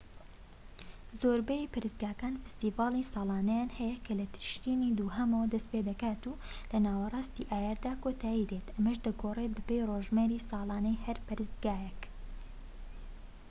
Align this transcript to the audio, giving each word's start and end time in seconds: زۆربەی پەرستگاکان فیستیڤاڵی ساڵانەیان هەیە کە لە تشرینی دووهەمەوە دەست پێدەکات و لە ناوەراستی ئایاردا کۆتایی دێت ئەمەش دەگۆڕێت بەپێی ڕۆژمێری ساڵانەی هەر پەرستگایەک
زۆربەی 1.21 1.69
پەرستگاکان 1.73 2.33
فیستیڤاڵی 2.43 3.09
ساڵانەیان 3.13 3.69
هەیە 3.79 3.97
کە 4.05 4.13
لە 4.19 4.25
تشرینی 4.35 4.95
دووهەمەوە 4.99 5.47
دەست 5.53 5.67
پێدەکات 5.73 6.21
و 6.27 6.39
لە 6.71 6.77
ناوەراستی 6.85 7.49
ئایاردا 7.51 7.93
کۆتایی 8.03 8.47
دێت 8.51 8.67
ئەمەش 8.73 8.97
دەگۆڕێت 9.05 9.51
بەپێی 9.57 9.87
ڕۆژمێری 9.89 10.45
ساڵانەی 10.49 11.01
هەر 11.05 11.17
پەرستگایەک 11.27 12.01